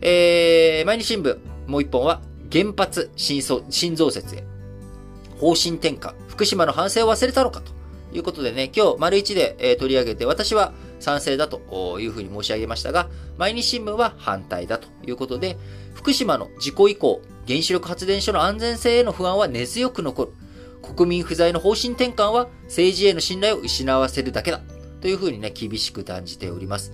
[0.00, 2.20] えー、毎日新聞、もう一本は、
[2.50, 4.44] 原発新新増設へ、
[5.38, 7.81] 方針転換、福島の反省を忘れたのかと
[8.12, 13.08] ということでね、今日、丸一で、えー、取り上げて、私は賛成だというふうに申し上げましたが、
[13.38, 15.56] 毎日新聞は反対だということで、
[15.94, 20.32] 福島の事故以降、原子力発電所の安全性への不安は根強く残る。
[20.82, 24.60] 国民不在の方針転換は政治への信頼を失わせるだけだ。
[25.00, 26.92] というふうにね、厳しく断じております。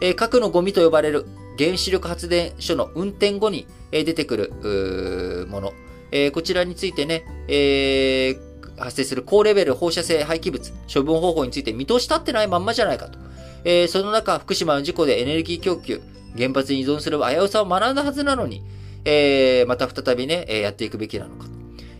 [0.00, 1.26] えー、核のゴミと呼ばれる
[1.58, 5.72] 原子力発電所の運転後に、えー、出てくるもの、
[6.10, 13.18] えー、こちらについてね、え発生する高レベル放射性廃棄物、処分方法について見通し立ってないまんまじゃないかと。
[13.64, 16.02] えその中、福島の事故でエネルギー供給、
[16.36, 18.62] 原発に依存する危うさを学んだはずなのに、
[19.04, 21.50] えまた再びね、やっていくべきなのかと。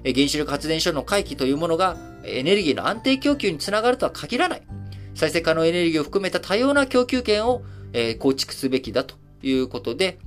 [0.05, 4.63] 原子力発電所の回帰というものがエネルギーの安定供給につながるとは限らない。
[5.15, 7.63] 再生可能エネルギーを含めた多様な供給権を
[7.95, 10.19] え構築すべきだということで、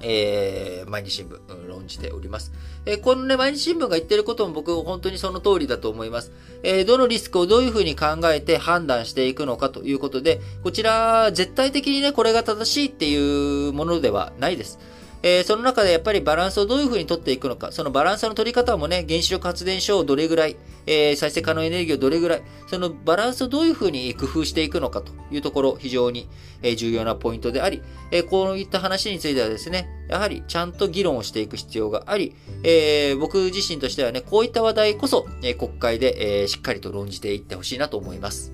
[0.00, 2.52] えー、毎日新聞、論じております。
[2.86, 6.32] えー、このね、毎日新聞が言ってることも僕本当にその通りだと思います。
[6.62, 14.78] えー、どのリスクをどういうふうに考えて判断していくのかということで、こちら、絶対的にね、これが正しいっていうものではないです。
[15.22, 20.56] えー、その中でやっぱりバランスをどういうふうに取っていくのか、そのバランスの取り方もね、原子力発電所をどれぐらい、
[20.86, 26.28] えー、再生可能エネルギーをどれぐらい、そのバランスをどういうふうに工夫していくのかというところ、非常に、
[26.62, 38.52] え、重要なポイントであり、えこういった話についてはですね、やはりちゃんと議論をしていく必要があり、え僕自身としてはね、こういった話題こそ、え国会で、えしっかりと論じていってほしいなと思います。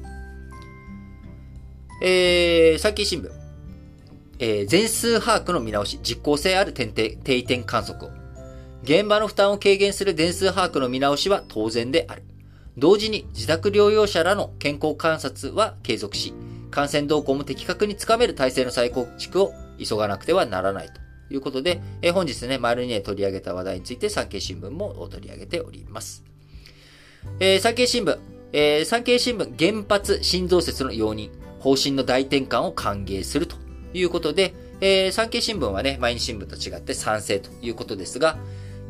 [2.03, 3.44] えー、産経新聞。
[4.39, 8.11] えー、全数把握の見直し、実効性ある点定点観測を。
[8.83, 12.23] 現場の負担を軽減する全数把握の見直しは当然である。
[12.77, 16.35] 同時に自宅療養者らの健康観察は継続し、
[16.71, 21.01] 感染動向も的確につかめる体制の再構築を急がなくてはならないと
[21.33, 26.25] いうことで、えー、本日ね、丸2で取り上げた話題について産経新聞も取り上げております。
[27.41, 28.19] えー、産経新聞、
[28.53, 31.31] えー、産経新聞原発新増設の容認、
[31.61, 33.57] 方針の大転換を歓迎すると
[33.95, 38.37] いうことで、えー、産経新聞はね、毎日新聞と違って賛成ということですが、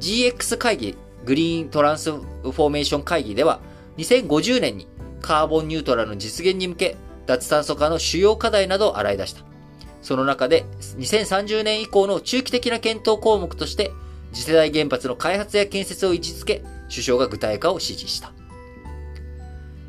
[0.01, 3.61] GX 会議、グリーントランスフォーメーション会議では、
[3.99, 4.89] 2050年に
[5.21, 6.97] カーボンニュートラルの実現に向け、
[7.27, 9.45] 脱炭素化の主要課題などを洗い出した。
[10.03, 10.67] その中で、
[10.99, 13.93] 2030年以降の中期的な検討項目として、
[14.33, 18.33] 次世代原発の開発や建設を位置づけ、首相が具体化を指示した。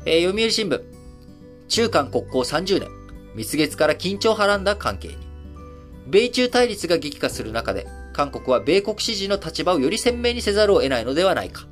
[0.06, 0.80] えー、読売新聞、
[1.68, 2.95] 中韓国交30年、
[3.36, 5.18] 蜜月から緊張をはらんだ関係に。
[6.08, 11.66] 米中対立が激化する中で、韓国は米国支持の立場をより鮮明にせざるを得ないのではないか。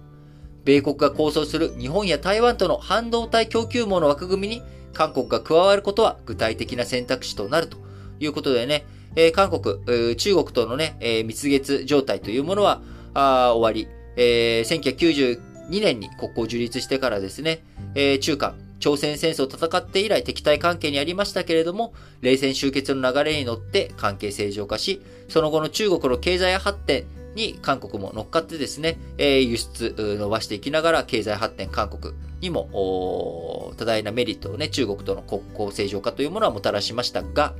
[0.64, 4.62] 米国が構想する日本や台湾との半導体供給網の枠組みに
[4.92, 7.76] 韓国が加わることは具体的な選択肢となると
[8.18, 8.86] いうことでね、
[9.16, 12.80] えー、韓国、中国とのね、えー、蜜月状態というものは
[13.12, 15.38] あ終わり、えー、
[15.68, 17.62] 1992年に国交樹立してからですね、
[17.94, 18.54] えー、中韓、
[18.85, 37.55] 朝鮮戦争を戦って以来敵対関係にありましたけれども、冷戦終結の流れに乗って関係正常化し、その後の中国の経済発展に韓国も乗っかってですね、え、輸出伸ばしていきながら経済発展韓国にも多大なメリットをね、中国との国交正常化というものはもたらしましたが、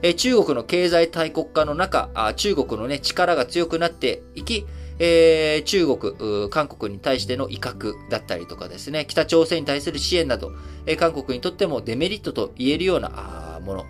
[0.00, 4.64] え、中国の経済大国化の中、中国のね、力が強くなっていき、
[4.98, 10.52] えー、中国、韓国に対しての威嚇だったりとかですね、北朝鮮に対する支援など、
[10.86, 13.84] えー、韓国にとってもデメリットと言えるようなもの、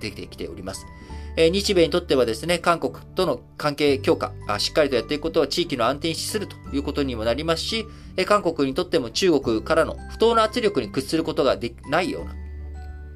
[0.00, 0.86] 出てきております。
[1.36, 7.86] えー、日米にとってはですね、韓国との関係強化あ、しっかりとやっていくことは地域の安定に資するということにもなりますし、
[8.16, 12.34] えー、韓国にとっても中国からの不当な圧力に屈することができないような、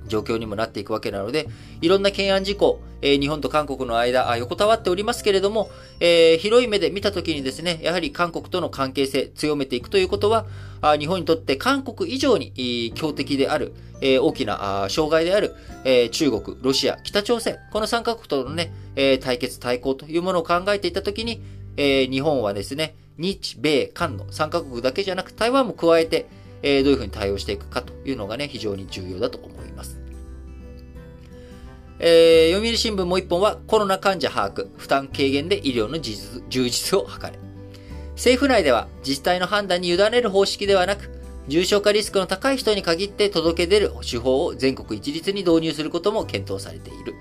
[0.07, 1.49] 状況にもなっていくわけなので、
[1.81, 10.47] いろんな懸案事項、えー、日本と韓国の間あ、横たわっておりますけれども、えー、広い目で見たときにですね、やはり韓国との関係性強めていくということは、
[10.81, 21.43] あ日本にとって韓国以上に強敵である、えー、大きなあ障害である、えー、中国、ロシア、北朝鮮、この3カ国とのね、えー、対決、対抗というものを考えていたときに、
[21.77, 26.27] えー、日本はですね、日、米、韓の3カ国だけじゃなく台湾も加えて、
[26.65, 30.01] え、どういうふうに対応していくかというのがね、非常に重要だと思います。
[32.01, 37.39] えー、読売新聞もう一本はコロナ患者把握、負担軽減で医療の充実を図れ。
[38.15, 41.11] 政府内では自治体の判断に委ねる方式ではなく、
[41.47, 47.15] 重症化リスクの高い人に限って届け出る手法を全国一律に導入することも検討されている。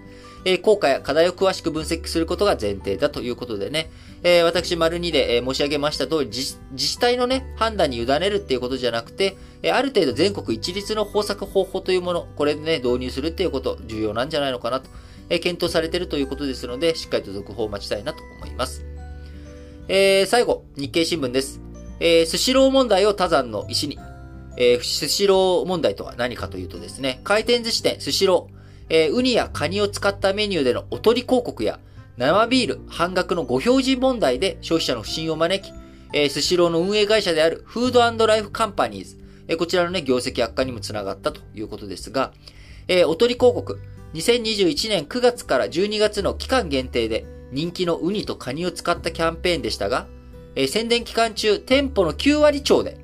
[0.46, 3.92] えー、効果や課題を詳しく分析することが前提だということでね、
[4.24, 14.90] えー、私、丸2で、えー、申し上げました通り自、治体のね、判断に委ねるっていうことじゃなくて、えある程度全国一律の方策方法というもの、これでね、導入するっていうこと、重要なんじゃないのかなと、
[15.30, 18.86] え検討されているということですので、しっかりと続報を待ちたいなと思います。
[19.90, 21.60] え最後、日経新聞です。
[22.00, 24.00] えスシロー問題を他山の石に。
[24.56, 28.54] え、スシロー問題とは何かというとですね、回転寿司店スシロー、
[28.90, 31.80] えー、ウニやカニを使ったメニューでのおとり広告や、
[32.18, 35.74] 生ビール半額のご表示問題で消費者の不信を招き、
[36.14, 42.32] えー、スシローの運営会社であるフードライフカンパニーズ、えー、こちらのね、業績悪化にもつながったということですが、
[42.88, 43.80] えー、おとり広告、
[44.14, 50.08] 2021年9月から12月の期間限定で人気のウニとカニを使ったキャンペーンでしたが、
[50.56, 52.98] えー、宣伝期間中、店舗の9割超で、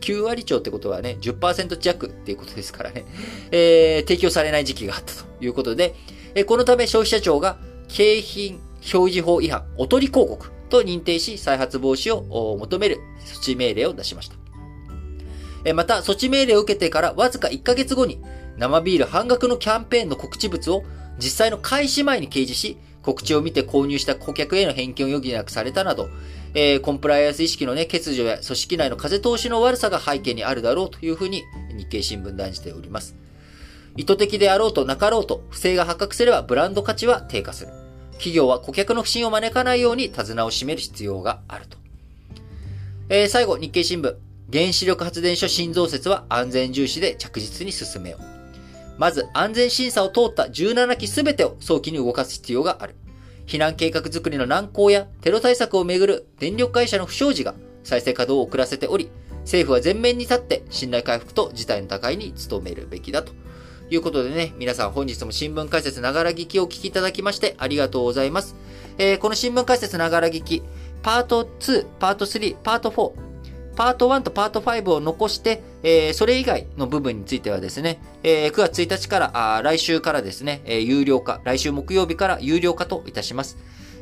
[0.00, 3.04] 9割超ってことはね、10%弱っていうことですからね、
[3.52, 5.94] えー、提供されない時期があったということで、
[6.34, 7.58] えー、このため消費者庁が
[7.96, 8.60] 景品
[8.92, 15.72] 表示法違反、おとり広告と認定し、再発防止を求める措置命令を出しました。
[15.72, 18.20] また、措置命令を受けてからわずか1ヶ月後に、
[18.58, 20.84] 生ビール半額のキャンペーンの告知物を
[21.18, 26.10] 実際の開始前に掲示し、告知を見て購入した顧客への返金を余儀なくされたなど、
[26.52, 31.44] えー、コンプライアンス意識のね、欠如や組織内の風通しの悪さが背景にあるだろうというふうに
[31.74, 33.16] 日経新聞断じております。
[33.96, 37.85] 意図的であろうとなかろうと、不正が発覚すればブランド価値は低下する。
[38.16, 41.78] 企業は顧客の不信を招かないように手綱を締める必要があると。
[43.08, 44.16] えー、最後、日経新聞。
[44.52, 48.20] 原子力発電所新増設は安全重視で着実に進めよう。
[48.98, 52.94] まず、安全審査を通った17機すべてを早期に動かす必要がある。
[53.46, 57.54] 避難計画づくりの難航やテロ対策をめぐる電力会社の不祥事が
[57.84, 59.08] 再生稼働を遅らせており、
[59.42, 63.32] 政府は全面に立って信頼回復と事態の高いに努めるべきだと
[63.88, 68.56] ということでね、皆さん本日も新聞解説ながら聞きをお聞きいただきましてありがとうございます。
[68.98, 70.62] えー、この新聞解説ながら聞き、
[71.04, 73.12] パート2、パート3、パート4、
[73.76, 83.56] パート1とパート5を残して、えー、それ以外の部分についてはですね、えー、9月1日から、来週からですね、え、有料化、来週木曜日から有料化といたします。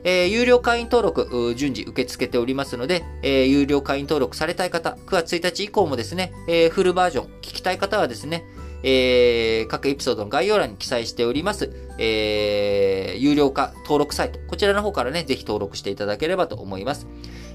[0.05, 8.45] えー、有料会員登録、順次受け付けておりますので、えー、有料会員登録されたい方、9月1日以降もですね、えー、フルバージョン聞きたい方はですね、
[8.85, 17.07] えー、各エピソードの概要欄に記載しております、えー、有料化登録サイト、こちらの方からね、ぜひ登録していただければと思います。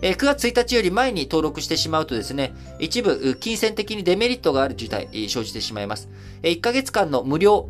[0.01, 6.09] えー、9月1日より前に登録してしまうとですね、一部、金銭的にデメリットがある事態、生じてしまいます。
[6.41, 7.69] え、1ヶ月間の無料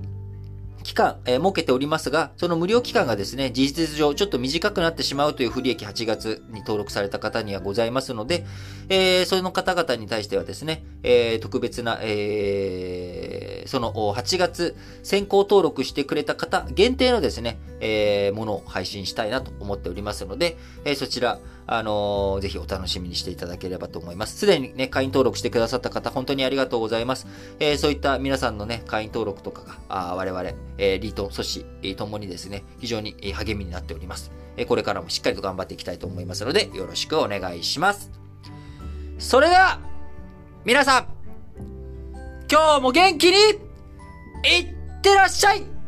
[0.90, 8.44] 期間、えー、設けておりますが、その無料期間がですね、事実上ちょっと短くなってしまうという不利益8月に登録された方にはございますので、
[8.90, 21.38] えー、その方々に対してはですね、えー、特別な、えー、その8月先行登録してくれた方限定のですね、えー、ものを配信したいなと思っておりますので、えー、そちら、
[21.72, 24.38] あのー、ぜひお楽しみにしていただければと思います。
[24.38, 27.28] すでにね、会員登録してくださった方、本当にありがとうございます。
[27.60, 30.44] えー、そういった皆さんのね、会員登録とかが、あ我々、
[30.80, 34.32] えー、リート、阻止、えー、ともにですね、非常に励みになっております。
[34.58, 38.10] え、これからもしっかりと頑張っていきたいと思いますので、よろしくお願いします。
[39.20, 39.80] それでは、
[40.66, 41.06] 皆さん、
[42.52, 45.79] 今日も元気に、いってらっしゃい